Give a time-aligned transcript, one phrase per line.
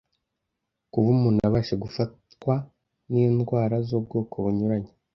[0.91, 2.53] Kuba umuntu abasha gufatwa
[3.11, 4.91] n’indwara z’ubwoko bunyuranye,